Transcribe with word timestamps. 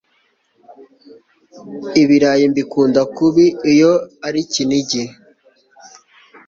Ibirayi 2.01 2.45
mbikunda 2.51 3.01
kubi 3.15 3.45
iyo 3.71 3.91
ari 4.27 4.41
kinigi 4.51 5.03